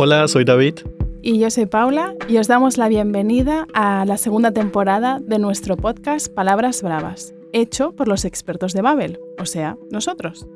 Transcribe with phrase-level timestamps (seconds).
[0.00, 0.74] Hola, soy David.
[1.22, 5.76] Y yo soy Paula y os damos la bienvenida a la segunda temporada de nuestro
[5.76, 10.46] podcast Palabras Bravas, hecho por los expertos de Babel, o sea, nosotros.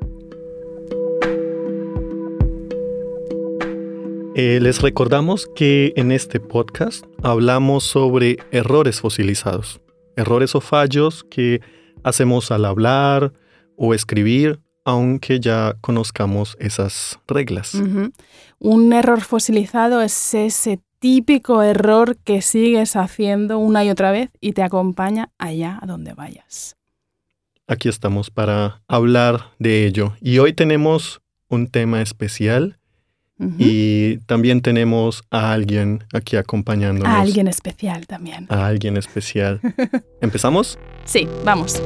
[4.35, 9.81] Eh, les recordamos que en este podcast hablamos sobre errores fosilizados,
[10.15, 11.59] errores o fallos que
[12.05, 13.33] hacemos al hablar
[13.75, 17.75] o escribir, aunque ya conozcamos esas reglas.
[18.59, 24.53] Un error fosilizado es ese típico error que sigues haciendo una y otra vez y
[24.53, 26.77] te acompaña allá a donde vayas.
[27.67, 30.13] Aquí estamos para hablar de ello.
[30.21, 32.77] Y hoy tenemos un tema especial
[33.57, 37.13] y también tenemos a alguien aquí acompañándonos.
[37.13, 38.45] A alguien especial también.
[38.49, 39.59] A alguien especial.
[40.21, 40.79] ¿Empezamos?
[41.03, 41.81] Sí, vamos.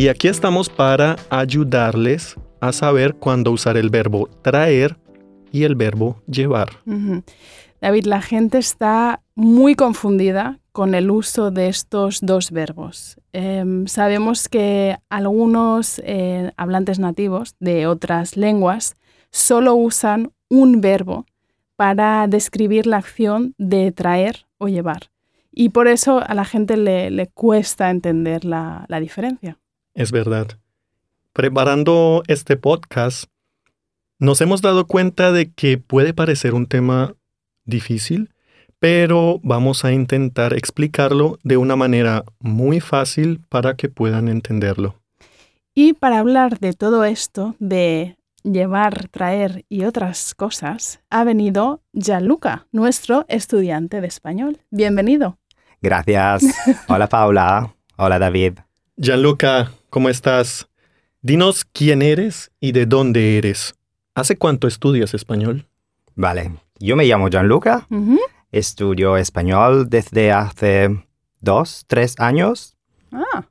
[0.00, 4.96] Y aquí estamos para ayudarles a saber cuándo usar el verbo traer
[5.52, 6.70] y el verbo llevar.
[7.82, 13.20] David, la gente está muy confundida con el uso de estos dos verbos.
[13.34, 18.96] Em, sabemos que algunos eh, hablantes nativos de otras lenguas
[19.30, 21.26] solo usan un verbo
[21.76, 25.10] para describir la acción de traer o llevar.
[25.52, 29.59] Y por eso a la gente le, cuesta entender la diferencia.
[29.94, 30.58] Es verdad.
[31.32, 33.24] Preparando este podcast,
[34.18, 37.14] nos hemos dado cuenta de que puede parecer un tema
[37.64, 38.30] difícil,
[38.78, 44.96] pero vamos a intentar explicarlo de una manera muy fácil para que puedan entenderlo.
[45.74, 52.66] Y para hablar de todo esto, de llevar, traer y otras cosas, ha venido Gianluca,
[52.72, 54.58] nuestro estudiante de español.
[54.70, 55.38] Bienvenido.
[55.80, 56.44] Gracias.
[56.88, 57.74] Hola Paula.
[57.96, 58.58] Hola David.
[58.96, 60.68] Gianluca, ¿cómo estás?
[61.20, 63.74] Dinos quién eres y de dónde eres.
[64.14, 65.66] ¿Hace cuánto estudias español?
[66.14, 67.86] Vale, yo me llamo Gianluca,
[68.50, 71.04] estudio español desde hace
[71.40, 72.76] dos, tres años.
[73.12, 73.44] Ah.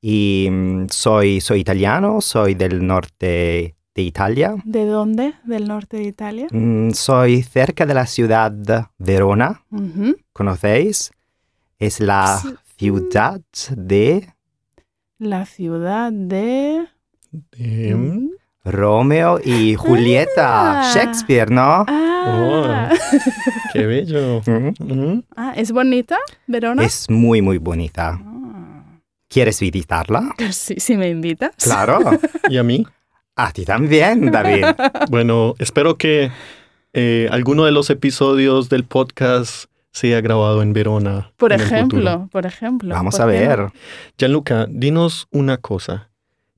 [0.00, 4.54] Y mm, soy, soy italiano, soy del norte de Italia.
[4.64, 5.34] ¿De dónde?
[5.44, 6.46] ¿Del norte de Italia?
[6.50, 9.64] Mm, soy cerca de la ciudad de Verona.
[10.32, 11.10] ¿Conocéis?
[11.78, 12.40] Es la
[12.78, 13.40] ciudad
[13.76, 14.35] de
[15.18, 16.86] la ciudad de...
[17.58, 18.30] Mm.
[18.64, 20.92] Romeo y Julieta, ah.
[20.92, 21.84] Shakespeare, ¿no?
[21.86, 22.16] Ah.
[22.28, 22.66] Oh,
[23.72, 24.42] ¡Qué bello!
[25.36, 26.84] Ah, ¿Es bonita, Verona?
[26.84, 28.20] Es muy, muy bonita.
[28.20, 29.00] Ah.
[29.28, 30.34] ¿Quieres visitarla?
[30.50, 31.54] Sí, si me invitas.
[31.62, 32.00] Claro.
[32.48, 32.84] ¿Y a mí?
[33.36, 34.64] A ti también, David.
[35.10, 36.30] bueno, espero que
[36.94, 39.70] eh, alguno de los episodios del podcast
[40.04, 41.32] ha grabado en Verona.
[41.36, 42.94] Por ejemplo, por ejemplo.
[42.94, 43.70] Vamos a ver.
[44.18, 46.10] Gianluca, dinos una cosa.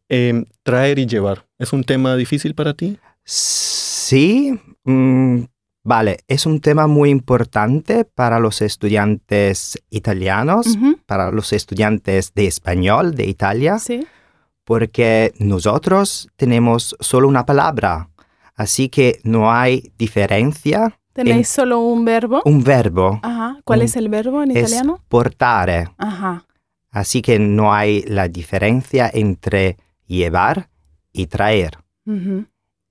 [0.09, 2.98] Em, traer y llevar, ¿es un tema difícil para ti?
[3.25, 5.43] Sí, mm,
[5.84, 13.15] vale, es un tema muy importante para los estudiantes italianos, para los estudiantes de español
[13.15, 14.06] de Italia, sí.
[14.65, 18.09] porque nosotros tenemos solo una palabra,
[18.54, 22.42] así que no hay diferencia ¿Tenéis solo un verbo?
[22.44, 23.18] Un verbo.
[23.24, 23.58] Ajá.
[23.64, 25.02] ¿Cuál es el verbo en italiano?
[25.08, 25.88] portare.
[25.98, 26.44] Ajá.
[26.92, 30.70] Así que no hay la diferencia entre llevar
[31.12, 31.78] y traer.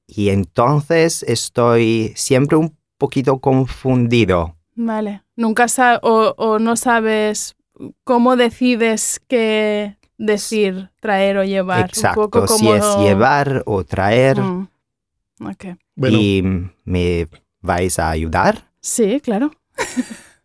[0.05, 4.57] Y entonces estoy siempre un poquito confundido.
[4.75, 5.23] Vale.
[5.37, 7.55] Nunca sabes o, no sabes
[8.03, 11.85] cómo decides qué decir traer o llevar.
[11.85, 12.45] Exacto.
[12.47, 14.41] Si es llevar o traer.
[14.41, 14.67] Mm.
[16.09, 16.43] Y
[16.83, 17.27] me
[17.67, 18.71] ¿Vais a ayudar?
[18.79, 19.51] Sí, claro.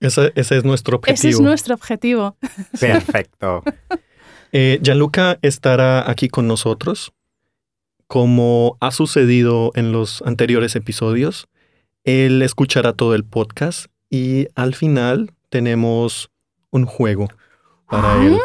[0.00, 1.14] Ese, es nuestro objetivo.
[1.14, 2.36] Ese es nuestro objetivo.
[2.80, 3.62] Perfecto.
[4.52, 7.12] eh, Gianluca estará aquí con nosotros.
[8.08, 11.46] Como ha sucedido en los anteriores episodios,
[12.02, 16.28] él escuchará todo el podcast y al final tenemos
[16.70, 17.28] un juego
[17.88, 18.36] para él.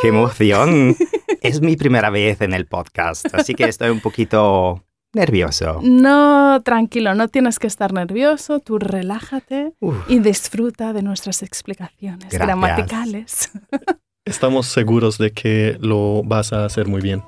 [0.00, 0.96] ¡Qué emoción!
[1.42, 4.82] es mi primera vez en el podcast, así que estoy un poquito
[5.14, 5.80] nervioso.
[5.82, 9.72] No, tranquilo, no tienes que estar nervioso, tú relájate
[10.08, 13.50] y disfruta de nuestras explicaciones gramaticales.
[14.24, 17.22] Estamos seguros de que lo vas a hacer muy bien.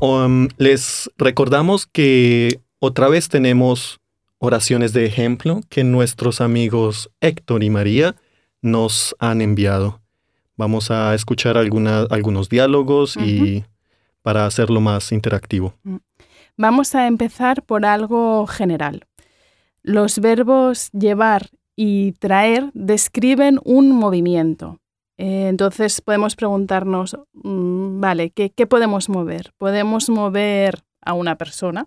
[0.00, 4.00] Um, les recordamos que otra vez tenemos
[4.38, 8.16] oraciones de ejemplo que nuestros amigos Héctor y María
[8.62, 9.99] nos han enviado.
[10.60, 13.64] Vamos a escuchar algunos diálogos y
[14.20, 15.72] para hacerlo más interactivo.
[15.84, 15.96] Mm.
[16.58, 19.06] Vamos a empezar por algo general.
[19.82, 24.80] Los verbos llevar y traer describen un movimiento.
[25.16, 29.54] Eh, entonces podemos preguntarnos, mm, vale, ¿qué, ¿qué podemos mover?
[29.56, 31.86] ¿Podemos mover a una persona?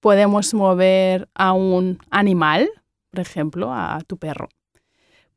[0.00, 2.68] ¿Podemos mover a un animal?
[3.12, 4.48] Por ejemplo, a tu perro.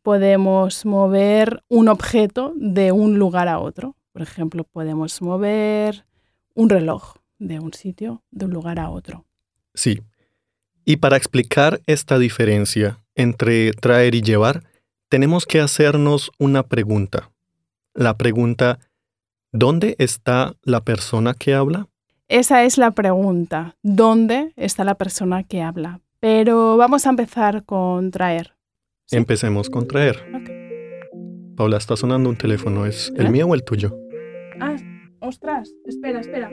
[0.08, 3.98] Podemos mover un objeto de un lugar a otro.
[4.14, 6.06] Por ejemplo, podemos mover
[6.54, 9.26] un reloj de un sitio, de un lugar a otro.
[9.74, 10.00] Sí.
[10.86, 14.64] Y para explicar esta diferencia entre traer y llevar,
[15.10, 17.30] tenemos que hacernos una pregunta.
[17.94, 18.80] La pregunta,
[19.52, 21.90] ¿dónde está la persona que habla?
[22.30, 23.76] Esa es la pregunta.
[23.84, 26.00] ¿Dónde está la persona que habla?
[26.22, 28.57] Pero vamos a empezar con traer.
[29.12, 30.18] Empecemos con traer.
[31.56, 32.86] Paula, está sonando un teléfono.
[32.86, 33.98] ¿Es el mío o el tuyo?
[34.60, 34.76] Ah,
[35.20, 36.50] ostras, espera, espera.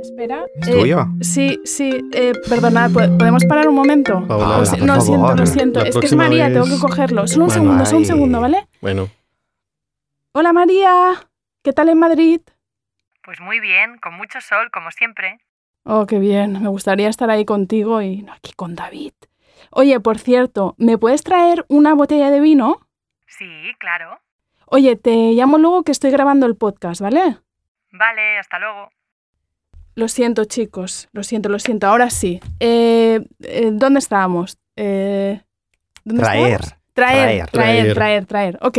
[0.00, 0.44] Espera.
[0.56, 1.06] ¿Es Eh, tuyo?
[1.20, 4.24] Sí, sí, eh, perdona, ¿po- ¿podemos parar un momento?
[4.26, 5.38] Paula, Lo por no, siento, favor.
[5.40, 5.80] lo siento.
[5.80, 7.26] La Es que es María, tengo que cogerlo.
[7.26, 8.66] Solo un Bueno, segundo, solo un segundo, ¿vale?
[8.80, 9.08] Bueno,
[10.32, 11.14] Hola María,
[11.62, 12.40] ¿qué tal en Madrid?
[13.24, 15.38] Pues muy bien, con mucho sol, como siempre.
[15.84, 19.12] Oh, qué bien, me gustaría estar ahí contigo y no aquí con David.
[19.70, 22.86] Oye, por cierto, ¿me puedes traer una botella de vino?
[23.26, 23.46] Sí,
[23.78, 24.18] claro.
[24.66, 27.38] Oye, te llamo luego que estoy grabando el podcast, ¿vale?
[27.92, 28.90] Vale, hasta luego.
[29.94, 31.86] Lo siento, chicos, lo siento, lo siento.
[31.86, 32.40] Ahora sí.
[32.60, 34.58] Eh, eh, ¿Dónde estábamos?
[34.76, 35.40] Eh,
[36.04, 36.60] ¿dónde Traer.
[36.60, 36.80] estábamos?
[36.94, 37.50] Traer, Traer.
[37.50, 37.94] traer, Traer.
[37.94, 38.58] traer, traer.
[38.62, 38.78] Ok,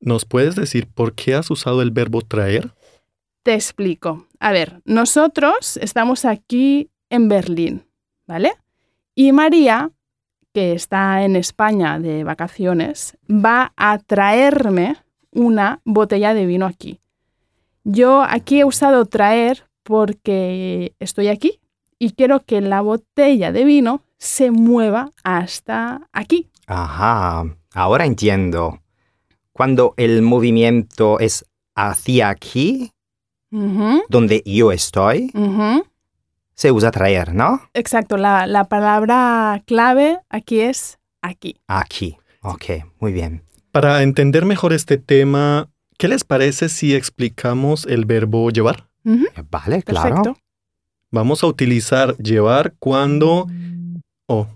[0.00, 2.70] ¿nos puedes decir por qué has usado el verbo traer?
[3.42, 4.26] te explico.
[4.38, 7.86] A ver, nosotros estamos aquí en Berlín,
[8.26, 8.52] ¿vale?
[9.20, 9.90] Y María,
[10.54, 14.96] que está en España de vacaciones, va a traerme
[15.30, 17.00] una botella de vino aquí.
[17.84, 21.60] Yo aquí he usado traer porque estoy aquí
[21.98, 26.48] y quiero que la botella de vino se mueva hasta aquí.
[26.66, 27.44] Ajá,
[27.74, 28.80] ahora entiendo.
[29.52, 31.44] Cuando el movimiento es
[31.74, 32.90] hacia aquí,
[33.50, 35.30] donde yo estoy.
[36.60, 37.62] Se usa traer, ¿no?
[37.72, 41.56] Exacto, la, la palabra clave aquí es aquí.
[41.66, 42.18] Aquí.
[42.42, 42.64] Ok,
[42.98, 43.42] muy bien.
[43.72, 48.88] Para entender mejor este tema, ¿qué les parece si explicamos el verbo llevar?
[49.50, 50.08] Vale, claro.
[50.16, 50.36] Perfecto.
[51.10, 53.46] Vamos a utilizar llevar cuando...
[54.28, 54.46] Oh,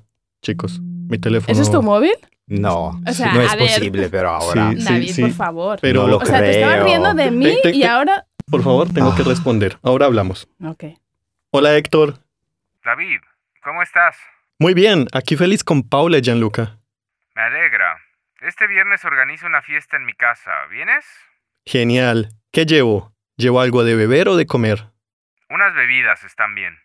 [0.42, 1.52] chicos, mi teléfono...
[1.52, 2.12] ¿Ese es tu móvil?
[2.46, 3.58] No, O sea, no es ver.
[3.70, 4.72] posible, pero ahora.
[4.76, 5.22] Sí, David, sí.
[5.22, 5.78] por favor.
[5.80, 8.26] Pero, No lo o sea, te estabas riendo de mí Te- te- y ahora...
[8.50, 9.26] por favor, tengo que Ah.
[9.28, 9.78] responder.
[9.82, 10.46] Ahora hablamos.
[10.62, 10.84] Ok.
[11.56, 12.14] Hola, Héctor.
[12.84, 13.20] David,
[13.62, 14.16] ¿cómo estás?
[14.58, 16.80] Muy bien, aquí feliz con Paula y Gianluca.
[17.36, 17.96] Me alegra.
[18.40, 20.50] Este viernes organizo una fiesta en mi casa.
[20.68, 21.04] ¿Vienes?
[21.64, 22.30] Genial.
[22.50, 23.12] ¿Qué llevo?
[23.36, 24.88] ¿Llevo algo de beber o de comer?
[25.48, 26.76] Unas bebidas están bien.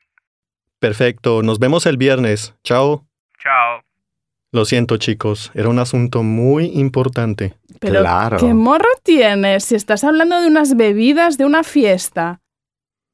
[0.77, 2.55] Perfecto, nos vemos el viernes.
[2.63, 3.07] Chao.
[3.41, 3.81] Chao.
[4.51, 7.55] Lo siento, chicos, era un asunto muy importante.
[7.79, 8.37] Pero, Claro.
[8.37, 12.39] ¿qué morro tienes si estás hablando de unas bebidas de una fiesta?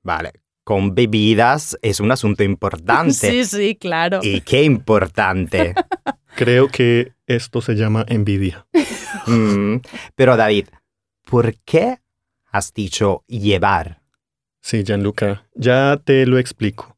[0.03, 0.33] Vale,
[0.65, 3.13] con bebidas es un asunto importante.
[3.31, 4.19] Sí, sí, claro.
[4.21, 5.73] Y qué importante.
[6.35, 8.67] Creo que esto se llama envidia.
[9.27, 9.77] Mm,
[10.13, 10.67] Pero David,
[11.23, 11.97] ¿por qué
[12.51, 14.03] has dicho llevar?
[14.61, 16.95] Sí, Gianluca, ya te lo explico.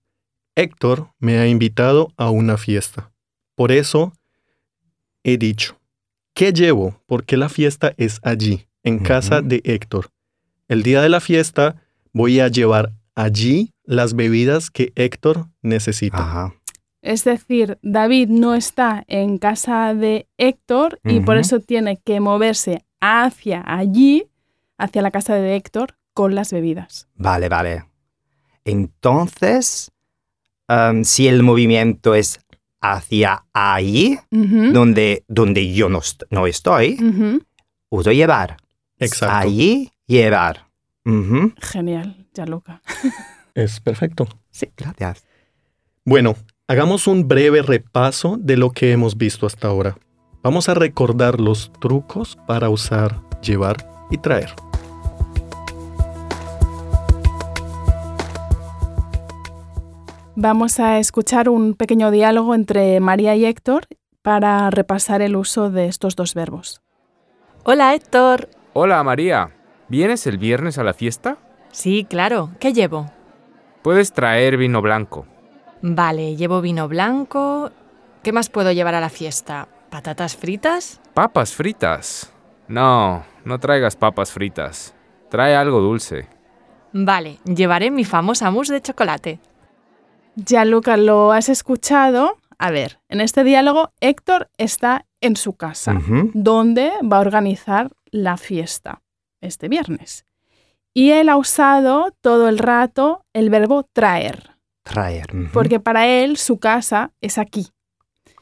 [0.56, 3.12] Héctor me ha invitado a una fiesta.
[3.56, 4.12] Por eso
[5.24, 5.80] he dicho,
[6.34, 7.02] ¿qué llevo?
[7.06, 10.10] Porque la fiesta es allí, en casa de Héctor.
[10.68, 11.82] El día de la fiesta
[12.12, 16.20] voy a llevar allí las bebidas que Héctor necesita.
[16.20, 16.54] Ajá.
[17.02, 22.84] Es decir, David no está en casa de Héctor y por eso tiene que moverse
[23.00, 24.28] hacia allí,
[24.78, 27.08] hacia la casa de Héctor, con las bebidas.
[27.16, 27.86] Vale, vale.
[28.66, 29.92] Entonces,
[31.04, 32.40] si el movimiento es
[32.82, 33.46] hacia
[34.32, 36.98] Ujú, donde, donde yo no, est- no estoy,
[37.90, 38.58] uso llevar.
[39.00, 39.36] Exacto.
[39.48, 40.68] Allí, llevar.
[41.06, 41.54] Ujú.
[42.38, 42.82] Gianluca.
[43.56, 44.28] Es perfecto.
[44.52, 45.26] Sí, gracias.
[46.06, 46.36] Bueno,
[46.68, 49.98] hagamos un breve repaso de lo que hemos visto hasta ahora.
[50.44, 53.76] Vamos a recordar los trucos para usar, llevar
[54.12, 54.54] y traer.
[60.36, 63.88] Vamos a escuchar un pequeño diálogo entre María y Héctor
[64.22, 66.84] para repasar el uso de estos dos verbos.
[67.64, 68.50] Hola Héctor.
[68.74, 69.50] Hola María,
[69.90, 71.40] ¿vienes el viernes a la fiesta?
[71.78, 72.50] Sí, claro.
[72.60, 73.06] ¿Qué llevo?
[73.84, 75.28] Puedes traer vino blanco.
[75.84, 77.70] Vale, llevo vino blanco.
[78.24, 79.68] ¿Qué más puedo llevar a la fiesta?
[79.92, 81.00] ¿Patatas fritas?
[81.14, 82.34] Papas fritas.
[82.68, 84.96] No, no traigas papas fritas.
[85.30, 86.28] Trae algo dulce.
[86.94, 89.40] Vale, llevaré mi famosa mousse de chocolate.
[90.36, 92.38] Gianluca, ¿lo has escuchado?
[92.58, 96.32] a ver, en este diálogo Héctor está en su casa, Ujú.
[96.34, 99.04] donde va a organizar la fiesta
[99.42, 100.26] este viernes.
[100.98, 105.28] Y él ha usado todo el rato el verbo traer, Traer.
[105.54, 107.68] porque para él su casa es aquí.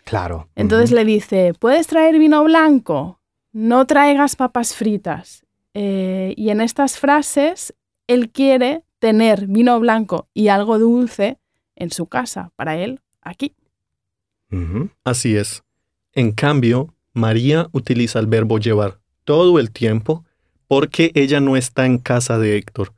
[0.06, 0.48] Claro.
[0.56, 3.20] Entonces le dice, ¿puedes traer vino blanco?
[3.52, 5.46] No traigas papas fritas.
[5.74, 7.76] Eh, y en estas frases,
[8.08, 11.38] él quiere tener vino blanco y algo dulce
[11.76, 13.54] en su casa, para él, aquí.
[15.04, 15.62] Así es.
[16.14, 20.24] En cambio, María utiliza el verbo llevar todo el tiempo
[20.68, 22.94] porque ella no está en casa de Héctor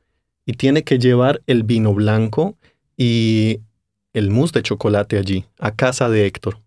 [0.45, 2.57] y tiene que llevar el vino blanco
[2.95, 3.61] y
[4.13, 6.59] el mousse de chocolate allí, a casa de Héctor.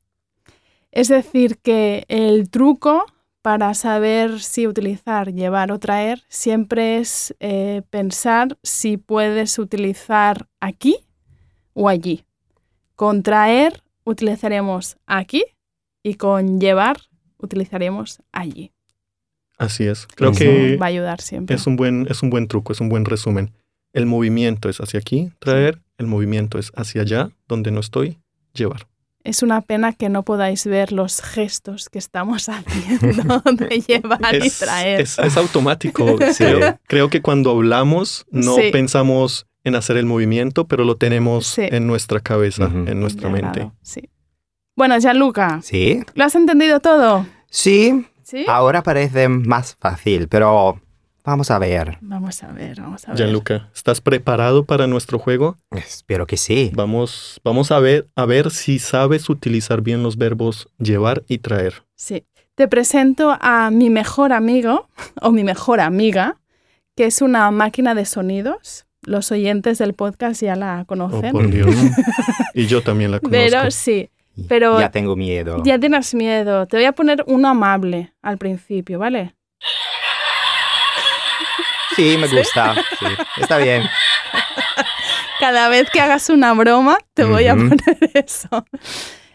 [0.93, 3.07] Es decir, que el truco
[3.43, 10.99] para saber si utilizar, llevar o traer siempre es eh, pensar si puedes utilizar aquí
[11.73, 12.25] o allí.
[12.97, 15.43] Con traer utilizaremos aquí
[16.03, 16.99] y con llevar
[17.39, 18.73] utilizaremos allí.
[19.61, 20.07] Así es.
[20.17, 21.55] Creo que Va a ayudar siempre.
[21.55, 23.53] es un, buen, es un buen truco, es un buen resumen.
[23.93, 28.19] El movimiento es hacia aquí, traer, el movimiento es hacia allá, donde no estoy,
[28.55, 28.87] llevar.
[29.23, 34.47] Es una pena que no podáis ver los gestos que estamos haciendo de llevar y
[34.47, 35.01] Es, traer.
[35.03, 36.17] es- es automático.
[36.33, 36.45] Sí.
[36.45, 38.71] creo, creo que cuando hablamos no Sí.
[38.73, 41.63] pensamos en hacer el movimiento, pero lo tenemos Sí.
[41.71, 43.61] en nuestra cabeza, en nuestra mente.
[43.61, 44.09] claro, sí.
[44.75, 46.01] Bueno, Gianluca, Sí.
[46.15, 47.27] ¿lo has entendido todo?
[47.51, 48.07] Sí.
[48.31, 48.45] ¿Sí?
[48.49, 50.81] Ahora parece más fácil, pero
[51.25, 51.99] vamos a ver.
[52.01, 53.17] Vamos a ver, vamos a ver.
[53.19, 55.57] Gianluca, ¿estás preparado para nuestro juego?
[55.73, 56.71] Espero que sí.
[56.75, 61.83] Vamos, vamos a ver, a ver si sabes utilizar bien los verbos llevar y traer.
[61.97, 62.25] Sí.
[62.55, 64.89] Te presento a mi mejor amigo
[65.23, 66.37] o mi mejor amiga,
[66.97, 68.87] que es una máquina de sonidos.
[69.03, 71.33] Los oyentes del podcast ya la Oh, conocen.
[71.33, 71.75] por Dios.
[72.53, 73.31] y yo también la conozco.
[73.31, 74.11] pero sí,
[74.49, 75.63] pero- Ya tengo miedo.
[75.65, 76.67] ya tienes miedo.
[76.67, 79.35] Te voy a poner uno amable al principio, ¿vale?
[81.97, 82.75] Sí, me gusta.
[82.99, 83.07] Sí,
[83.41, 83.83] Está bien.
[85.39, 87.81] Cada vez que hagas una broma, te voy a poner
[88.15, 88.67] eso.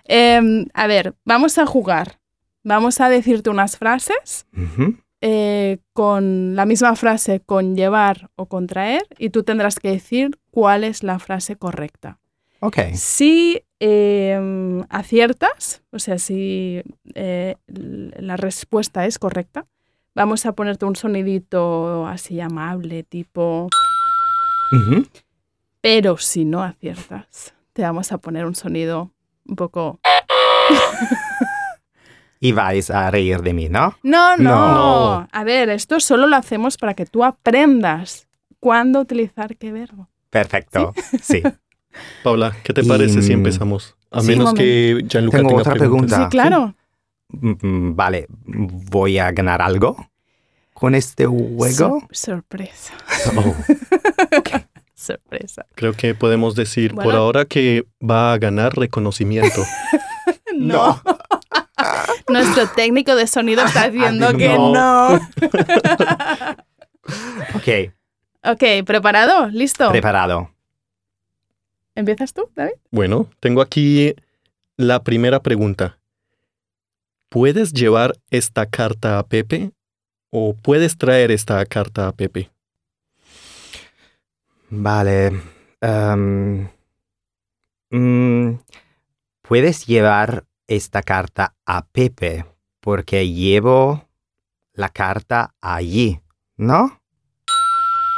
[0.03, 2.19] Em, a ver, vamos a jugar.
[2.63, 4.47] Vamos a decirte unas frases
[5.21, 10.39] eh, con la misma frase con llevar o con traer y tú tendrás que decir
[10.51, 12.19] cuál es la frase correcta.
[12.65, 12.79] Ok.
[12.95, 16.81] Si em, aciertas, o sea, si
[17.13, 19.67] eh, la respuesta es correcta,
[20.15, 23.69] vamos a ponerte un sonidito así amable, tipo,
[25.79, 29.11] pero si no aciertas, te vamos a poner un sonido
[29.47, 29.99] un poco...
[32.39, 33.95] Y vais a reír de mí, ¿no?
[34.01, 35.27] No, no, No.
[35.31, 38.27] A ver, esto solo lo hacemos para que tú aprendas
[38.59, 40.09] cuándo utilizar qué verbo.
[40.31, 40.93] Perfecto.
[41.21, 41.43] Sí.
[42.23, 43.95] Paula, ¿qué te parece si Y- empezamos?
[44.11, 46.17] A Sí, menos que Gianluca Tengo tenga otra preguntas.
[46.17, 46.23] pregunta.
[46.23, 46.75] Sí, claro.
[47.29, 49.95] Mm, Vale, ¿voy a ganar algo
[50.73, 51.71] con este juego?
[51.71, 52.93] Sor- sorpresa,
[53.35, 53.55] Oh,
[54.93, 55.65] sorpresa.
[55.75, 59.61] Creo que podemos decir por ahora que va a ganar reconocimiento.
[60.57, 61.01] No.
[62.29, 64.71] Nuestro técnico de sonido está diciendo Ay, que no.
[64.73, 65.15] no.
[67.55, 67.91] Ok,
[68.43, 69.47] Ok, ¿preparado?
[69.49, 69.89] ¿Listo?
[69.91, 70.49] preparado.
[71.95, 72.73] ¿Empiezas tú, David?
[72.91, 74.13] Bueno, tengo aquí
[74.77, 75.97] la primera pregunta.
[77.29, 79.71] ¿Puedes llevar esta carta a Pepe
[80.29, 82.51] o puedes traer esta carta a Pepe?
[84.69, 85.41] Vale.
[85.81, 86.67] em,
[87.91, 88.59] mm,
[89.41, 92.45] Puedes llevar esta carta a Pepe
[92.79, 94.07] porque llevo
[94.73, 96.19] la carta allí,
[96.57, 96.99] ¿no?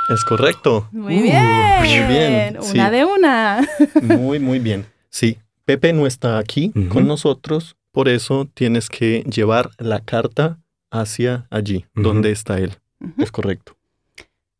[0.10, 0.88] Es correcto.
[0.92, 1.80] Muy Uh, bien.
[1.80, 2.78] muy bien, sí.
[2.78, 3.68] Una de una.
[4.02, 4.86] Muy, muy bien.
[5.10, 10.60] Sí, Pepe no está aquí con nosotros, por eso tienes que llevar la carta
[10.92, 12.78] hacia allí, donde está él.
[13.18, 13.76] Es correcto.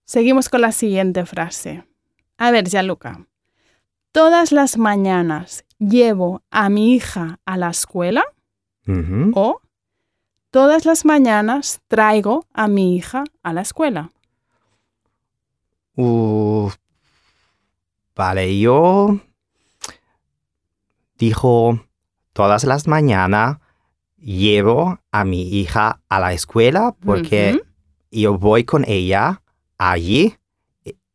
[0.06, 1.84] Seguimos con la siguiente frase.
[2.38, 3.26] A ver, Gianluca.
[4.12, 8.26] Todas las mañanas llevo a mi hija a la escuela
[9.34, 9.62] o
[10.50, 14.12] todas las mañanas traigo a mi hija a la escuela.
[16.00, 16.70] Uh,
[18.16, 19.20] vale, yo
[21.18, 21.80] dijo
[22.34, 23.58] todas las mañanas
[24.20, 27.62] llevo a mi hija a la escuela porque
[28.12, 29.42] yo voy con ella
[29.80, 30.36] allí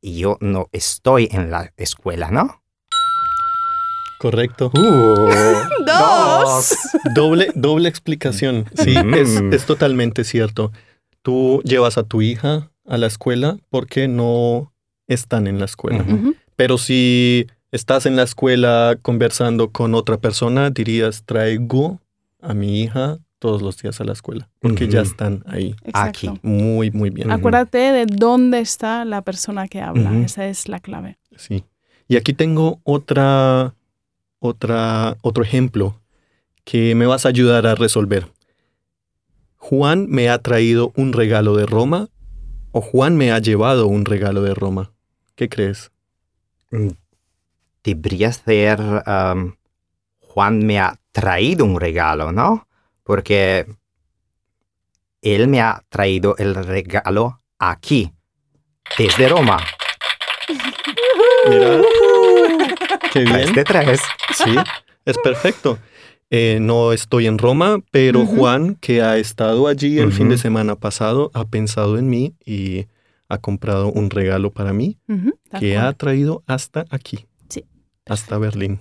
[0.01, 2.61] y yo no estoy en la escuela, ¿no?
[4.19, 4.71] Correcto.
[4.75, 5.31] Uh,
[5.87, 6.77] Dos.
[7.15, 8.67] Doble, doble explicación.
[8.75, 9.15] Sí, Mm.
[9.15, 10.73] es, es totalmente cierto.
[11.23, 14.72] Tú llevas a tu hija a la escuela porque no
[15.12, 16.04] están en la escuela.
[16.57, 22.00] Pero si estás en la escuela conversando con otra persona, dirías traigo
[22.40, 25.75] a mi hija todos los días a la escuela, porque ya están ahí.
[25.85, 26.31] Exacto.
[26.31, 26.40] Aquí.
[26.42, 27.33] Muy, muy bien.
[27.33, 30.16] Acuérdate de dónde está la persona que habla.
[30.21, 31.19] Esa es la clave.
[31.37, 31.64] Sí.
[32.07, 33.75] Y aquí tengo otra,
[34.38, 36.00] otra, otro ejemplo
[36.64, 38.28] que me vas a ayudar a resolver.
[39.57, 42.09] Juan me ha traído un regalo de Roma
[42.71, 44.92] o Juan me ha llevado un regalo de Roma.
[45.43, 45.91] ¿Qué crees?
[46.71, 46.91] Mm,
[47.83, 49.57] Debería ser am,
[50.21, 52.69] Juan me ha traído un regalo, ¿no?
[53.03, 53.67] Porque
[55.21, 58.13] él me ha traído el regalo aquí,
[58.97, 59.57] desde Roma.
[61.49, 61.81] Mira,
[63.13, 63.53] qué Tres bien.
[63.55, 64.01] de tres.
[64.33, 64.55] Sí,
[65.05, 65.77] es perfecto.
[66.31, 68.25] Eh, no estoy en Roma, pero.
[68.27, 72.87] Juan, que ha estado allí el fin de semana pasado, ha pensado en mí y
[73.33, 74.99] ha comprado un regalo para mí
[75.59, 75.87] que cual.
[75.87, 77.27] ha traído hasta aquí.
[77.49, 77.65] Sí,
[78.05, 78.81] Hasta Berlín.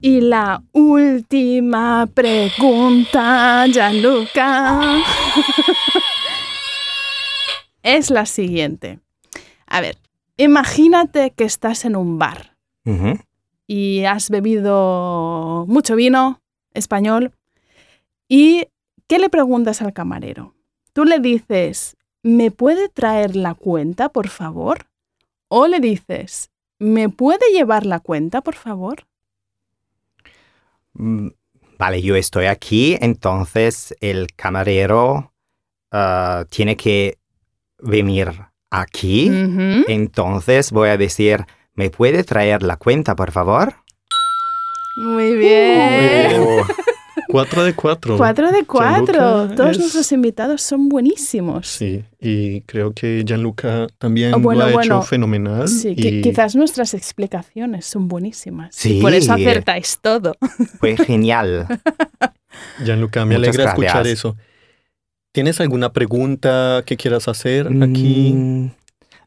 [0.00, 5.00] Y la última pregunta, Gianluca,
[7.84, 8.98] es la siguiente.
[9.66, 9.96] A ver,
[10.36, 12.56] imagínate que estás en un bar
[13.68, 16.40] y has bebido mucho vino
[16.74, 17.32] español
[18.28, 18.66] y
[19.06, 20.54] ¿qué le preguntas al camarero?
[20.92, 24.86] Tú le dices, ¿me puede traer la cuenta, por favor?
[25.48, 26.50] O le dices,
[26.80, 29.06] ¿me puede llevar la cuenta, por favor?
[30.94, 31.28] Mm,
[31.78, 35.32] Vale, yo estoy aquí, entonces el camarero
[35.90, 37.18] ah, tiene que
[37.78, 38.30] venir
[38.70, 39.28] aquí.
[39.86, 43.74] Entonces voy a decir, ¿me puede traer la cuenta, por favor?
[44.96, 45.88] Muy bien.
[45.88, 46.42] bien.
[47.28, 48.16] Cuatro de cuatro.
[48.16, 49.14] Cuatro de cuatro.
[49.14, 51.66] Gianluca Todos es- nuestros invitados son buenísimos.
[51.66, 54.96] Sí, y creo que Gianluca también Oh, bueno, lo ha bueno.
[54.98, 55.68] hecho fenomenal.
[55.68, 58.74] Sí, y quizás nuestras explicaciones son buenísimas.
[58.74, 59.00] Sí.
[59.00, 60.34] Por eso acertáis todo.
[60.80, 61.66] fue genial.
[62.84, 64.36] Gianluca, me Muchas alegra escuchar eso.
[65.32, 68.32] ¿Tienes alguna pregunta que quieras hacer aquí?
[68.34, 68.70] Mm,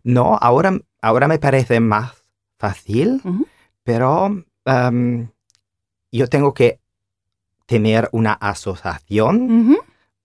[0.03, 2.11] No, ahora, ahora me parece más
[2.57, 3.21] fácil,
[3.83, 5.29] pero am,
[6.11, 6.79] yo tengo que
[7.67, 9.77] tener una asociación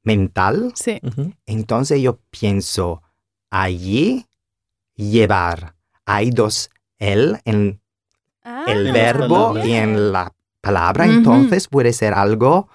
[0.03, 0.73] mental.
[0.75, 0.99] Sí.
[1.47, 3.03] Entonces yo pienso,
[3.51, 4.27] allí
[4.97, 5.75] llevar.
[6.07, 7.81] Hay dos el en
[8.45, 12.69] Ah, el verbo y en la palabra, entonces puede ser algo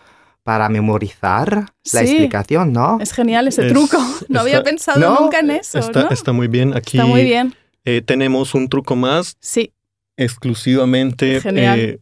[0.43, 2.99] para memorizar la explicación, ¿no?
[3.01, 3.97] Es genial ese Es- truco.
[4.30, 5.77] No había pensado No, nunca en eso.
[5.80, 6.10] Está, ¿no?
[6.10, 6.73] está muy bien.
[6.73, 7.53] Aquí Está muy bien.
[7.84, 9.73] eh, tenemos un truco más Sí.
[10.15, 11.80] exclusivamente Genial.
[11.80, 11.99] eh,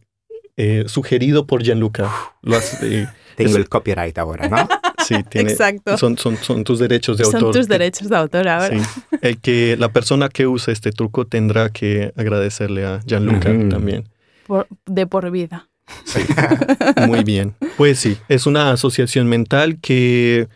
[0.56, 2.10] eh, sugerido por Gianluca.
[2.42, 4.56] Lo has- eh, Tengo es- el copyright ahora, ¿no?
[5.06, 5.98] sí, tiene- Exacto.
[5.98, 7.52] son, son, son tus derechos de Son autor.
[7.54, 8.78] tus derechos de autor ahora.
[8.78, 8.82] Sí.
[9.22, 14.08] El que la persona que use este truco tendrá que agradecerle a Gianluca también.
[14.46, 15.68] Por- de por vida.
[17.06, 17.54] Muy bien.
[17.76, 20.48] Pues sí, es una asociación mental que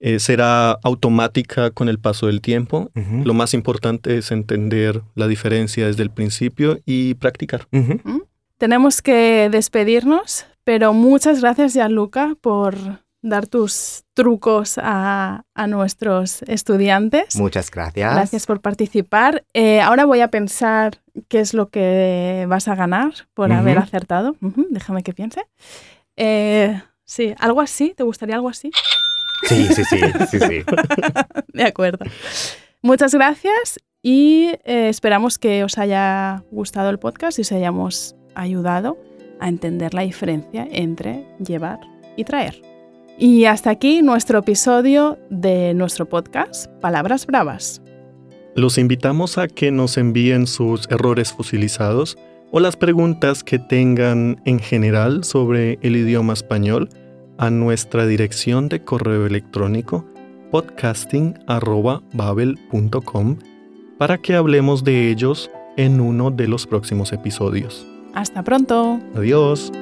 [0.00, 2.90] eh, será automática con el paso del tiempo.
[3.24, 7.66] Lo más importante es entender la diferencia desde el principio y practicar.
[7.72, 8.26] Ujú.
[8.62, 12.76] Tenemos que despedirnos, pero muchas gracias, Gianluca, por
[13.20, 17.34] dar tus trucos a, a nuestros estudiantes.
[17.34, 18.14] Muchas gracias.
[18.14, 19.44] Gracias por participar.
[19.52, 24.36] Eh, ahora voy a pensar qué es lo que vas a ganar por haber acertado.
[24.70, 25.42] Déjame que piense.
[26.14, 27.94] Eh, sí, algo así.
[27.96, 28.70] ¿Te gustaría algo así?
[29.48, 29.98] Sí, sí, sí,
[30.30, 30.62] sí, sí.
[31.52, 32.04] De acuerdo.
[32.80, 38.98] Muchas gracias y eh, esperamos que os haya gustado el podcast y os hayamos ayudado
[39.40, 41.80] a entender la diferencia entre llevar
[42.16, 42.60] y traer.
[43.18, 47.82] Y hasta aquí nuestro episodio de nuestro podcast Palabras Bravas.
[48.54, 52.18] Los invitamos a que nos envíen sus errores fosilizados
[52.50, 56.90] o las preguntas que tengan en general sobre el idioma español
[57.38, 60.04] a nuestra dirección de correo electrónico
[60.50, 63.38] podcasting@babel.com
[63.98, 67.86] para que hablemos de ellos en uno de los próximos episodios.
[68.14, 69.00] Hasta pronto.
[69.14, 69.72] Adiós.